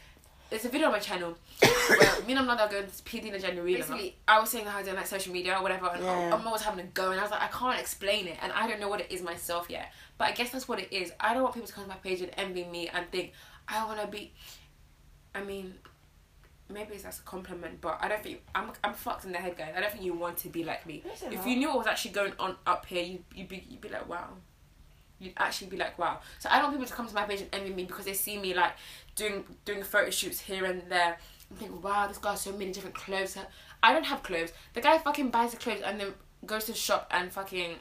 There's 0.50 0.64
a 0.66 0.70
video 0.70 0.88
on 0.88 0.94
my 0.94 1.00
channel 1.00 1.36
where 1.60 2.22
me 2.26 2.34
and 2.34 2.48
mother 2.48 2.68
going 2.72 2.86
to 2.86 2.92
PD 2.92 3.34
in 3.34 3.42
January. 3.42 3.76
Basically, 3.76 4.16
I 4.28 4.40
was 4.40 4.50
saying 4.50 4.66
how 4.66 4.78
I 4.78 4.84
don't 4.84 4.96
like 4.96 5.08
social 5.08 5.34
media 5.34 5.58
or 5.58 5.62
whatever, 5.62 5.88
and 5.88 6.04
Yeah. 6.04 6.34
I'm 6.34 6.46
always 6.48 6.62
having 6.62 6.80
a 6.80 6.88
go, 6.88 7.12
and 7.12 7.20
I 7.20 7.24
was 7.24 7.32
like, 7.32 7.42
I 7.42 7.48
can't 7.48 7.80
explain 7.80 8.28
it, 8.28 8.38
and 8.42 8.52
I 8.54 8.68
don't 8.68 8.80
know 8.80 8.88
what 8.88 9.02
it 9.02 9.12
is 9.12 9.22
myself 9.22 9.68
yet. 9.70 9.92
But 10.18 10.30
I 10.30 10.32
guess 10.32 10.52
that's 10.52 10.68
what 10.68 10.80
it 10.80 10.92
is. 10.92 11.12
I 11.20 11.34
don't 11.34 11.44
want 11.44 11.56
people 11.56 11.68
to 11.68 11.74
come 11.74 11.84
to 11.84 11.90
my 11.90 11.96
page 11.98 12.22
and 12.22 12.32
envy 12.38 12.64
me 12.64 12.88
and 12.88 13.10
think 13.12 13.34
I 13.68 13.86
want 13.86 14.00
to 14.02 14.08
be. 14.08 14.34
I 15.36 15.44
mean, 15.44 15.74
maybe 16.70 16.94
it's 16.96 17.04
that's 17.04 17.20
a 17.20 17.24
compliment, 17.24 17.82
but 17.82 17.98
I 18.02 18.08
don't 18.08 18.24
think 18.24 18.42
I'm 18.56 18.72
I'm 18.84 18.94
fucked 18.94 19.26
in 19.26 19.34
the 19.34 19.38
head, 19.40 19.58
guys. 19.58 19.74
I 19.76 19.82
don't 19.82 19.92
think 19.92 20.04
you 20.04 20.14
want 20.14 20.38
to 20.38 20.50
be 20.50 20.64
like 20.64 20.86
me. 20.86 21.04
If 21.30 21.46
you 21.46 21.58
knew 21.58 21.68
what 21.68 21.80
was 21.80 21.88
actually 21.88 22.12
going 22.12 22.34
on 22.40 22.56
up 22.66 22.86
here, 22.86 23.04
you 23.04 23.24
you'd 23.36 23.50
be 23.50 23.66
you'd 23.70 23.82
be 23.82 23.90
like, 23.90 24.08
wow. 24.08 24.30
You'd 25.20 25.34
actually 25.38 25.68
be 25.68 25.78
like, 25.78 25.98
wow. 25.98 26.20
So 26.40 26.50
I 26.50 26.56
don't 26.60 26.66
want 26.66 26.76
people 26.76 26.88
to 26.88 26.94
come 26.94 27.08
to 27.08 27.14
my 27.16 27.24
page 27.24 27.42
and 27.42 27.50
envy 27.54 27.74
me 27.74 27.86
because 27.86 28.06
they 28.06 28.14
see 28.14 28.38
me 28.38 28.54
like 28.54 28.74
doing 29.16 29.44
doing 29.66 29.84
photo 29.84 30.10
shoots 30.12 30.40
here 30.40 30.66
and 30.66 30.82
there 30.90 31.18
and 31.50 31.60
think, 31.60 31.84
wow, 31.84 32.08
this 32.08 32.18
guy 32.20 32.32
has 32.32 32.42
so 32.42 32.52
many 32.52 32.72
different 32.72 32.96
clothes. 32.96 33.38
I 33.82 33.94
don't 33.94 34.06
have 34.06 34.22
clothes. 34.24 34.52
The 34.74 34.82
guy 34.82 34.98
fucking 35.00 35.30
buys 35.30 35.52
the 35.52 35.58
clothes 35.58 35.82
and 35.84 36.00
then 36.00 36.14
goes 36.46 36.66
to 36.66 36.72
the 36.74 36.78
shop 36.78 37.08
and 37.12 37.32
fucking 37.32 37.76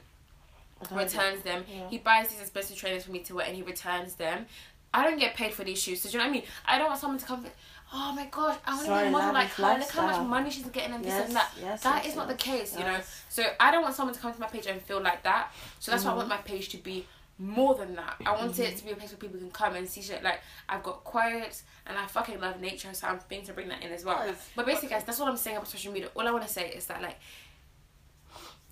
returns 0.92 1.42
them. 1.42 1.64
Yeah. 1.72 1.88
He 1.88 1.98
buys 1.98 2.28
these 2.28 2.40
expensive 2.40 2.76
trainers 2.76 3.04
for 3.04 3.12
me 3.12 3.20
to 3.20 3.34
wear 3.34 3.46
and 3.46 3.56
he 3.56 3.62
returns 3.62 4.14
them. 4.14 4.46
I 4.94 5.04
don't 5.04 5.18
get 5.18 5.34
paid 5.34 5.52
for 5.52 5.64
these 5.64 5.80
shoes. 5.82 6.00
So 6.02 6.08
do 6.08 6.14
you 6.14 6.18
know 6.18 6.24
what 6.24 6.30
I 6.30 6.32
mean? 6.32 6.42
I 6.66 6.78
don't 6.78 6.88
want 6.88 7.00
someone 7.00 7.18
to 7.18 7.26
come. 7.26 7.46
Oh 7.92 8.12
my 8.16 8.26
gosh, 8.30 8.56
I 8.66 8.74
want 8.74 8.86
to 8.86 8.92
be 8.92 8.98
a 9.06 9.10
model 9.10 9.32
like 9.34 9.48
her. 9.50 9.78
Look 9.78 9.90
how 9.90 10.06
much 10.06 10.26
money 10.26 10.50
she's 10.50 10.64
getting 10.66 10.92
and 10.94 11.04
this 11.04 11.12
Yes, 11.12 11.26
and 11.28 11.36
that. 11.36 11.50
yes, 11.60 11.82
That 11.82 12.02
yes, 12.02 12.12
is 12.12 12.16
not 12.16 12.26
the 12.28 12.34
yes. 12.34 12.42
case, 12.42 12.76
you 12.78 12.84
know. 12.84 12.98
So 13.28 13.44
I 13.60 13.70
don't 13.70 13.82
want 13.82 13.94
someone 13.94 14.14
to 14.14 14.20
come 14.20 14.32
to 14.34 14.40
my 14.40 14.46
page 14.48 14.66
and 14.66 14.80
feel 14.82 15.00
like 15.00 15.22
that. 15.22 15.52
So 15.80 15.90
that's 15.92 16.04
why 16.04 16.10
Mm-hmm. 16.10 16.14
I 16.14 16.18
want 16.18 16.28
my 16.28 16.36
page 16.38 16.68
to 16.70 16.78
be 16.78 17.06
more 17.38 17.74
than 17.74 17.94
that. 17.96 18.16
I 18.24 18.32
want 18.32 18.58
it 18.58 18.62
mm-hmm. 18.62 18.76
to 18.76 18.84
be 18.84 18.90
a 18.92 18.96
place 18.96 19.10
where 19.10 19.18
people 19.18 19.38
can 19.38 19.50
come 19.50 19.74
and 19.74 19.88
see 19.88 20.00
shit. 20.02 20.22
Like 20.22 20.40
I've 20.68 20.82
got 20.82 21.04
quotes 21.04 21.64
and 21.86 21.98
I 21.98 22.06
fucking 22.06 22.40
love 22.40 22.60
nature, 22.60 22.92
so 22.94 23.06
I'm 23.08 23.18
thinking 23.18 23.46
to 23.48 23.52
bring 23.52 23.68
that 23.68 23.82
in 23.82 23.92
as 23.92 24.04
well. 24.04 24.22
Yes. 24.26 24.48
But 24.56 24.66
basically, 24.66 24.88
guys, 24.88 25.04
that's 25.04 25.18
what 25.18 25.28
I'm 25.28 25.36
saying 25.36 25.56
about 25.56 25.68
social 25.68 25.92
media. 25.92 26.08
All 26.14 26.26
I 26.26 26.30
want 26.30 26.46
to 26.46 26.52
say 26.52 26.68
is 26.70 26.86
that 26.86 27.02
like 27.02 27.18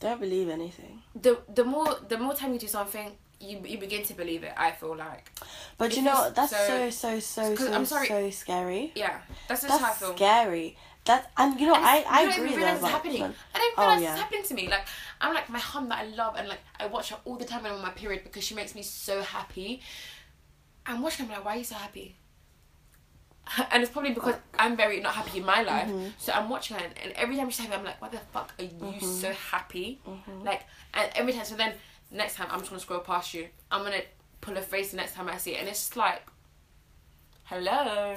Don't 0.01 0.21
believe 0.21 0.49
anything. 0.49 1.03
the 1.15 1.39
the 1.55 1.65
more 1.65 1.99
the 2.09 2.17
more 2.19 2.35
time 2.35 2.53
you 2.55 2.59
do 2.59 2.67
something, 2.69 3.13
you 3.41 3.61
you 3.65 3.79
begin 3.79 4.03
to 4.05 4.15
believe 4.15 4.43
it. 4.45 4.53
I 4.57 4.71
feel 4.73 4.97
like 4.97 5.31
But 5.77 5.97
you 5.97 6.03
know? 6.03 6.31
That's 6.35 6.53
so- 6.53 6.91
so 6.91 7.21
so 7.21 7.21
so 7.21 7.55
so 7.55 7.73
I'm 7.73 7.85
sorry- 7.85 8.09
so 8.09 8.31
scary. 8.31 8.93
yeah, 8.95 9.21
that's 9.49 9.63
just 9.63 9.79
how 9.81 9.91
I 9.91 9.93
feel. 9.93 10.17
scary. 10.17 10.77
That 11.07 11.31
and 11.37 11.61
you 11.61 11.67
know 11.67 11.75
And 11.75 11.85
I 11.85 12.05
I 12.09 12.23
you 12.23 12.29
don't 12.31 12.39
agree 12.47 12.57
realize 12.57 12.79
it's 12.81 12.89
happening. 12.89 13.23
I 13.23 13.59
don't 13.59 13.75
Oh, 13.77 13.83
realize 13.83 14.03
yeah. 14.03 14.13
it's 14.13 14.21
happening 14.23 14.43
to 14.45 14.55
me. 14.55 14.69
Like 14.69 14.87
I'm 15.21 15.35
like 15.35 15.49
my 15.51 15.59
hum 15.59 15.89
that 15.91 15.99
I 15.99 16.07
love, 16.07 16.37
and 16.37 16.49
like 16.49 16.61
I 16.81 16.87
watch 16.87 17.11
her 17.11 17.19
all 17.27 17.37
the 17.37 17.45
time 17.45 17.63
when 17.63 17.73
I'm 17.73 17.79
on 17.79 17.83
my 17.85 17.91
period 17.91 18.25
because 18.25 18.43
she 18.45 18.55
makes 18.55 18.75
me 18.75 18.83
so 18.83 19.21
happy. 19.23 19.81
I'm 20.87 21.03
watching. 21.03 21.27
Her, 21.27 21.33
I'm 21.33 21.39
like, 21.39 21.45
why 21.45 21.55
are 21.55 21.59
you 21.59 21.65
so 21.65 21.75
happy? 21.75 22.17
And 23.71 23.83
it's 23.83 23.93
probably 23.93 24.13
because 24.15 24.37
I'm 24.59 24.75
very 24.77 25.01
not 25.01 25.15
happy 25.15 25.39
in 25.41 25.45
my 25.45 25.61
life. 25.63 25.89
Mm-hmm. 25.89 26.09
So 26.19 26.33
I'm 26.33 26.49
watching 26.49 26.79
her, 26.79 26.85
and, 27.03 27.13
every 27.13 27.37
time 27.37 27.51
she's 27.51 27.61
happy, 27.67 27.75
I'm 27.79 27.85
like, 27.85 28.01
why 28.01 28.09
the 28.09 28.19
fuck 28.33 28.55
are 28.59 28.65
you 28.65 28.71
Mm-hmm. 28.71 29.07
so 29.21 29.31
happy? 29.33 30.01
Like, 30.43 30.63
and 30.95 31.11
every 31.15 31.33
time. 31.35 31.45
So 31.45 31.55
then 31.55 31.75
next 32.11 32.37
time, 32.37 32.47
I'm 32.51 32.61
just 32.61 32.71
gonna 32.71 32.81
scroll 32.81 33.01
past 33.01 33.35
you. 33.35 33.49
I'm 33.71 33.83
gonna 33.85 34.01
pull 34.41 34.57
a 34.57 34.63
face 34.63 34.93
the 34.93 34.97
next 34.97 35.15
time 35.15 35.29
I 35.29 35.37
see 35.37 35.53
it, 35.55 35.61
and 35.61 35.69
it's 35.69 35.81
just 35.81 35.97
like, 35.99 36.23
hello, 37.45 38.17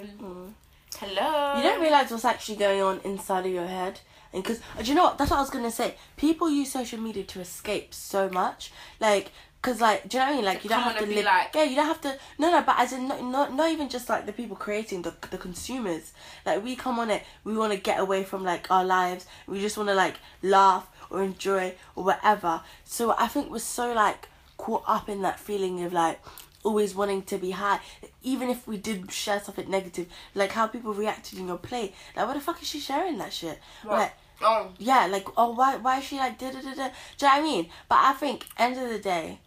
hello. 0.96 1.58
You 1.58 1.63
don't 1.63 1.82
realize 1.82 2.12
what's 2.12 2.25
actually 2.25 2.58
going 2.58 2.82
on 2.82 3.00
inside 3.03 3.46
of 3.46 3.51
your 3.51 3.67
head. 3.67 4.00
And 4.34 4.44
because, 4.44 4.60
uh, 4.77 4.82
do 4.82 4.89
you 4.89 4.96
know 4.96 5.03
what? 5.03 5.17
That's 5.17 5.32
what 5.32 5.38
I 5.38 5.41
was 5.41 5.50
going 5.50 5.63
to 5.63 5.72
say. 5.72 5.96
People 6.17 6.50
use 6.50 6.72
social 6.72 7.00
media 7.00 7.24
to 7.24 7.39
escape 7.39 7.94
so 7.94 8.29
much. 8.29 8.72
Like, 9.00 9.32
because, 9.62 9.79
like, 9.82 10.08
do 10.08 10.17
you 10.17 10.22
know 10.24 10.27
what 10.27 10.34
I 10.34 10.36
mean? 10.36 10.46
Like, 10.46 10.58
To 10.60 10.63
you 10.63 10.70
don't 10.70 10.82
have 10.82 10.98
to 11.00 11.06
live. 11.06 11.25
like- 11.25 11.56
yeah, 11.56 11.63
you 11.63 11.75
don't 11.75 11.88
have 11.88 12.01
to. 12.01 12.17
No, 12.38 12.51
no, 12.51 12.62
but 12.62 12.75
as 12.77 12.94
in, 12.94 13.08
not, 13.08 13.24
not, 13.24 13.53
not 13.53 13.72
even 13.72 13.89
just 13.89 14.10
like 14.10 14.25
the 14.25 14.34
people 14.34 14.56
creating, 14.56 15.01
the, 15.01 15.13
the 15.32 15.38
consumers. 15.38 16.12
Like, 16.46 16.63
we 16.63 16.75
come 16.75 17.00
on 17.00 17.10
it, 17.10 17.24
we 17.44 17.58
want 17.58 17.74
to 17.74 17.79
get 17.79 18.00
away 18.00 18.24
from, 18.24 18.44
like, 18.44 18.70
our 18.70 18.84
lives. 18.86 19.25
We 19.48 19.60
just 19.62 19.77
want 19.77 19.89
to, 19.89 19.96
like, 19.96 20.15
laugh 20.44 20.88
or 21.10 21.24
enjoy 21.24 21.74
or 21.96 22.03
whatever. 22.03 22.62
So 22.84 23.15
I 23.17 23.27
think 23.27 23.50
we're 23.50 23.60
so, 23.60 23.94
like, 23.94 24.27
caught 24.58 24.84
up 24.88 25.08
in 25.10 25.22
that 25.22 25.39
feeling 25.39 25.84
of, 25.84 25.94
like, 25.94 26.20
always 26.68 26.94
wanting 26.94 27.24
to 27.24 27.38
be 27.38 27.52
high. 27.52 27.80
Even 28.22 28.50
if 28.50 28.68
we 28.68 28.78
did 28.78 29.12
share 29.12 29.40
something 29.40 29.70
negative, 29.70 30.08
like 30.36 30.52
how 30.52 30.68
people 30.68 30.94
reacted 30.94 31.40
in 31.40 31.48
your 31.48 31.58
play. 31.58 31.94
Like, 32.16 32.28
what 32.28 32.34
the 32.34 32.42
fuck 32.42 32.62
is 32.62 32.68
she 32.68 32.80
sharing 32.80 33.18
that 33.20 33.34
shit? 33.34 33.60
What? 33.84 34.00
Like, 34.00 34.14
Oh. 34.40 34.70
yeah, 34.78 35.08
like 35.08 35.28
oh 35.36 35.54
why 35.54 35.78
why 35.78 35.98
is 35.98 36.04
she 36.04 36.18
like 36.18 36.38
da 36.38 36.52
da 36.52 36.62
da 36.62 36.74
da? 36.74 36.74
Do 36.76 36.76
you 36.76 36.84
know 36.84 36.90
what 36.90 37.34
I 37.34 37.42
mean? 37.42 37.70
But 37.90 37.98
I 38.02 38.14
think 38.14 38.46
end 38.58 38.78
of 38.78 38.88
the 38.90 39.00
day, 39.00 39.40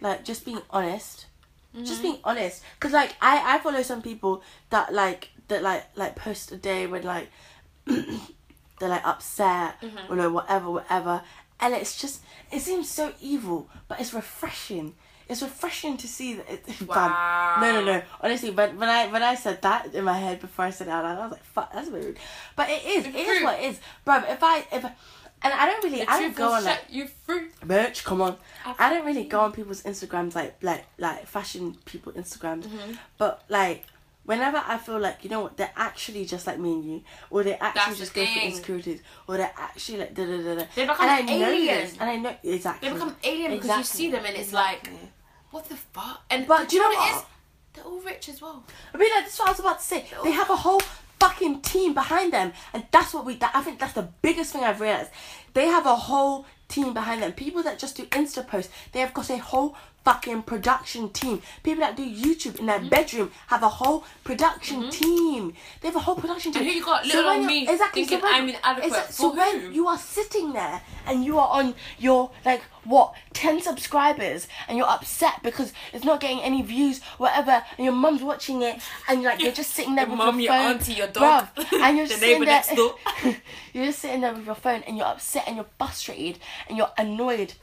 like 0.00 0.24
just 0.24 0.44
being 0.44 0.62
honest, 0.70 1.26
just 1.74 1.94
mm-hmm. 1.94 2.02
being 2.02 2.18
honest. 2.22 2.62
Cause 2.78 2.92
like 2.92 3.16
I 3.20 3.56
I 3.56 3.58
follow 3.58 3.82
some 3.82 4.02
people 4.02 4.42
that 4.70 4.94
like 4.94 5.30
that 5.48 5.62
like 5.62 5.86
like 5.96 6.14
post 6.14 6.52
a 6.52 6.56
day 6.56 6.86
when 6.86 7.02
like 7.02 7.28
they're 7.86 8.88
like 8.88 9.04
upset 9.04 9.80
mm-hmm. 9.80 10.12
or 10.12 10.16
no 10.16 10.30
whatever 10.30 10.70
whatever, 10.70 11.22
and 11.58 11.74
it's 11.74 12.00
just 12.00 12.22
it 12.52 12.60
seems 12.60 12.88
so 12.88 13.12
evil, 13.20 13.68
but 13.88 14.00
it's 14.00 14.14
refreshing. 14.14 14.94
It's 15.28 15.42
refreshing 15.42 15.96
to 15.96 16.06
see 16.06 16.34
that. 16.34 16.48
It, 16.50 16.64
Fam, 16.66 17.60
no, 17.60 17.80
no, 17.80 17.84
no. 17.84 18.02
Honestly, 18.20 18.50
but 18.52 18.74
when 18.76 18.88
I 18.88 19.08
when 19.08 19.22
I 19.22 19.34
said 19.34 19.60
that 19.62 19.94
in 19.94 20.04
my 20.04 20.16
head 20.18 20.40
before 20.40 20.66
I 20.66 20.70
said 20.70 20.86
it 20.86 20.90
out 20.90 21.04
loud, 21.04 21.18
I 21.18 21.22
was 21.22 21.32
like, 21.32 21.44
"Fuck, 21.44 21.72
that's 21.72 21.88
weird." 21.90 22.16
But 22.54 22.70
it 22.70 22.84
is. 22.84 23.06
It 23.06 23.14
is 23.16 23.42
what 23.42 23.58
it 23.58 23.64
is, 23.64 23.80
bro. 24.04 24.16
If 24.18 24.42
I 24.42 24.58
if 24.72 24.84
and 25.42 25.52
I 25.52 25.66
don't 25.66 25.82
really, 25.84 26.02
I 26.06 26.20
don't 26.20 26.34
go 26.36 26.52
on 26.52 26.64
like 26.64 26.84
you 26.90 27.08
free. 27.24 27.48
merch. 27.64 28.04
Come 28.04 28.22
on, 28.22 28.36
I 28.78 28.88
don't 28.92 29.04
really 29.04 29.24
go 29.24 29.40
on 29.40 29.52
people's 29.52 29.82
Instagrams 29.82 30.34
like 30.34 30.62
like 30.62 30.84
like 30.98 31.26
fashion 31.26 31.76
people 31.86 32.12
Instagrams, 32.12 32.64
Mm-hmm. 32.64 32.92
but 33.18 33.42
like. 33.48 33.84
Whenever 34.24 34.60
I 34.66 34.76
feel 34.78 34.98
like 34.98 35.22
you 35.22 35.30
know 35.30 35.42
what 35.42 35.56
they're 35.56 35.70
actually 35.76 36.24
just 36.24 36.48
like 36.48 36.58
me 36.58 36.72
and 36.72 36.84
you, 36.84 37.02
or 37.30 37.44
they 37.44 37.54
actually 37.54 37.72
That's 37.74 37.90
the 37.92 37.96
just 38.06 38.12
go 38.14 38.26
for 38.26 38.32
thing. 38.32 38.48
insecurities, 38.50 39.00
or 39.28 39.36
they're 39.36 39.52
actually 39.56 39.98
like 39.98 40.14
da 40.14 40.26
da 40.26 40.36
da 40.42 40.54
da. 40.56 40.64
They 40.74 40.82
become 40.82 40.96
and 41.02 41.10
I 41.12 41.18
an 41.20 41.26
know 41.26 41.50
this, 41.60 41.92
and 42.00 42.10
I 42.10 42.16
know 42.16 42.34
exactly. 42.42 42.88
They 42.88 42.94
become 42.96 43.14
alien 43.22 43.52
because 43.52 43.78
you 43.78 43.84
see 43.84 44.10
them 44.10 44.24
and 44.24 44.34
it's 44.34 44.48
Exactly. 44.48 44.94
like, 44.94 45.00
what 45.50 45.68
the 45.68 45.76
fuck? 45.76 46.24
And 46.30 46.46
But 46.46 46.68
do 46.68 46.76
you 46.76 46.82
know 46.82 46.88
what 46.88 47.10
it 47.10 47.16
is? 47.16 47.22
They're 47.74 47.84
all 47.84 48.00
rich 48.00 48.28
as 48.28 48.40
well. 48.40 48.64
I 48.94 48.96
mean, 48.96 49.10
like, 49.10 49.24
that's 49.24 49.38
what 49.38 49.48
I 49.48 49.50
was 49.52 49.60
about 49.60 49.78
to 49.80 49.84
say. 49.84 50.06
They 50.24 50.32
have 50.32 50.48
a 50.50 50.56
whole 50.56 50.80
fucking 51.20 51.60
team 51.62 51.94
behind 51.94 52.32
them, 52.32 52.52
and 52.72 52.84
that's 52.90 53.12
what 53.12 53.24
we. 53.24 53.36
That, 53.36 53.52
I 53.54 53.62
think 53.62 53.78
that's 53.78 53.92
the 53.92 54.08
biggest 54.22 54.52
thing 54.52 54.64
I've 54.64 54.80
realized. 54.80 55.10
They 55.54 55.66
have 55.66 55.86
a 55.86 55.96
whole 55.96 56.46
team 56.68 56.92
behind 56.94 57.22
them. 57.22 57.32
People 57.32 57.62
that 57.62 57.78
just 57.78 57.96
do 57.96 58.04
Insta 58.06 58.46
posts, 58.46 58.72
they 58.92 59.00
have 59.00 59.14
got 59.14 59.30
a 59.30 59.38
whole 59.38 59.76
fucking 60.04 60.40
production 60.42 61.08
team. 61.10 61.42
People 61.64 61.80
that 61.80 61.96
do 61.96 62.08
YouTube 62.08 62.60
in 62.60 62.66
their 62.66 62.78
Mm-hmm. 62.78 62.88
bedroom 62.90 63.30
have 63.48 63.62
a 63.64 63.68
whole 63.68 64.04
production 64.22 64.88
team. 64.90 65.52
They 65.80 65.88
have 65.88 65.96
a 65.96 66.00
whole 66.00 66.14
production 66.14 66.52
team. 66.52 66.62
And 66.62 66.68
here 66.70 66.78
you 66.78 66.84
got 66.84 67.04
little 67.04 67.24
when 67.24 67.44
me 67.46 67.66
exactly, 67.68 68.04
thinking 68.04 68.22
when- 68.24 68.34
I'm 68.34 68.48
inadequate. 68.48 69.12
so 69.12 69.30
For 69.30 69.36
when 69.36 69.74
you 69.74 69.88
are 69.88 69.98
sitting 69.98 70.52
there 70.52 70.80
and 71.06 71.24
you 71.24 71.38
are 71.40 71.48
on 71.48 71.74
your 71.98 72.30
like 72.44 72.62
what 72.84 73.14
ten 73.32 73.60
subscribers 73.60 74.46
and 74.68 74.78
you're 74.78 74.88
upset 74.88 75.42
because 75.42 75.72
it's 75.92 76.04
not 76.04 76.20
getting 76.20 76.40
any 76.40 76.62
views, 76.62 77.00
whatever, 77.18 77.64
and 77.76 77.84
your 77.84 77.92
mum's 77.94 78.22
watching 78.22 78.62
it 78.62 78.80
and 79.08 79.22
you're 79.22 79.32
like 79.32 79.42
you're 79.42 79.50
just 79.50 79.72
sitting 79.74 79.96
there 79.96 80.04
Your 80.06 80.10
with 80.16 80.18
mum, 80.18 80.38
your 80.38 80.52
your 80.52 80.62
phone, 80.62 80.72
auntie, 80.76 80.92
your 80.92 81.08
dog, 81.08 81.48
bruv, 81.56 81.80
and 81.82 81.96
you're 81.96 82.06
the 82.14 82.14
sitting 82.14 82.44
there, 82.44 82.62
you're 83.72 83.86
just 83.86 83.98
sitting 83.98 84.20
there 84.20 84.32
with 84.34 84.46
your 84.46 84.54
phone 84.54 84.82
and 84.86 84.96
you're 84.96 85.06
upset 85.06 85.44
and 85.48 85.56
you're 85.56 85.66
frustrated 85.78 86.38
and 86.68 86.76
you're 86.76 86.92
annoyed. 86.98 87.54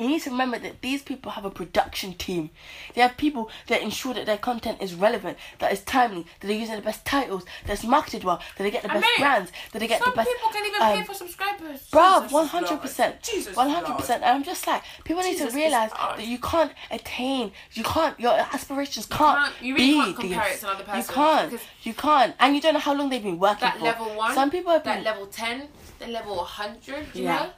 You 0.00 0.08
need 0.08 0.22
to 0.22 0.30
remember 0.30 0.58
that 0.58 0.80
these 0.82 1.02
people 1.04 1.30
have 1.30 1.44
a 1.44 1.50
production 1.52 2.14
team. 2.14 2.50
They 2.94 3.00
have 3.00 3.16
people 3.16 3.48
that 3.68 3.80
ensure 3.80 4.12
that 4.14 4.26
their 4.26 4.36
content 4.38 4.82
is 4.82 4.92
relevant, 4.92 5.38
that 5.60 5.70
is 5.72 5.82
timely, 5.84 6.26
that 6.40 6.48
they're 6.48 6.56
using 6.56 6.74
the 6.74 6.82
best 6.82 7.04
titles, 7.04 7.44
that's 7.64 7.84
marketed 7.84 8.24
well, 8.24 8.40
that 8.56 8.64
they 8.64 8.72
get 8.72 8.82
the 8.82 8.90
And 8.90 9.00
best 9.00 9.12
mate, 9.16 9.22
brands, 9.22 9.52
that 9.70 9.78
they 9.78 9.86
get 9.86 10.00
the 10.04 10.10
best. 10.10 10.28
Some 10.28 10.36
people 10.36 10.50
can 10.50 10.66
even 10.66 10.82
um, 10.82 10.98
pay 10.98 11.04
for 11.04 11.14
subscribers. 11.14 11.88
Bruv, 11.92 12.32
one 12.32 12.46
hundred 12.48 12.80
percent, 12.80 13.22
Jesus 13.22 13.54
one 13.54 13.70
hundred 13.70 13.94
percent. 13.94 14.24
And 14.24 14.32
I'm 14.34 14.42
just 14.42 14.66
like, 14.66 14.82
people 15.04 15.22
need 15.22 15.38
to 15.38 15.48
realize 15.50 15.92
that 15.92 16.26
you 16.26 16.38
can't 16.38 16.72
attain, 16.90 17.52
you 17.74 17.84
can't, 17.84 18.18
your 18.18 18.32
aspirations 18.32 19.06
can't, 19.06 19.38
can't- 19.38 19.62
you 19.62 19.74
really 19.76 19.86
be 19.86 19.94
can't 19.94 20.16
compare 20.16 20.44
this. 20.48 20.56
it 20.56 20.60
to 20.66 20.70
another 20.72 20.96
You 20.98 21.04
can't, 21.04 21.60
you 21.84 21.94
can't, 21.94 22.34
and 22.40 22.56
you 22.56 22.60
don't 22.60 22.74
know 22.74 22.80
how 22.80 22.94
long 22.94 23.10
they've 23.10 23.22
been 23.22 23.38
working 23.38 23.60
That 23.60 23.78
for. 23.78 23.84
level 23.84 24.06
one, 24.16 24.34
Some 24.34 24.50
people 24.50 24.72
have 24.72 24.82
that 24.82 24.96
been 24.96 25.04
level 25.04 25.26
ten, 25.28 25.68
that 26.00 26.08
level 26.10 26.42
hundred. 26.42 27.06
Yeah. 27.14 27.36
know, 27.36 27.50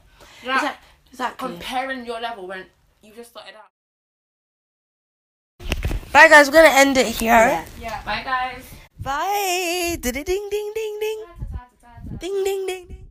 You're 0.46 0.54
exactly, 0.54 0.86
exactly. 1.10 1.48
comparing 1.48 2.06
your 2.06 2.20
level 2.20 2.46
when 2.46 2.66
you 3.02 3.12
just 3.12 3.30
started 3.30 3.54
out. 3.58 3.66
Bye 6.12 6.28
guys, 6.28 6.46
we're 6.46 6.62
gonna 6.62 6.68
end 6.68 6.96
it 6.96 7.08
here. 7.08 7.64
Yeah. 7.80 8.00
Bye 8.04 8.22
guys. 8.22 8.62
Bye. 9.00 9.98
Ding 10.00 10.12
ding 10.12 10.24
ding 10.24 10.72
ding 10.74 10.98
ding. 11.00 11.24
Ding 12.20 12.44
ding 12.44 12.66
ding. 12.66 13.05